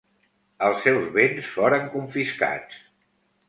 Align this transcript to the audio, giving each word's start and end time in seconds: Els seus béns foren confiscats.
Els 0.67 0.79
seus 0.85 1.05
béns 1.19 1.51
foren 1.59 1.87
confiscats. 1.95 2.85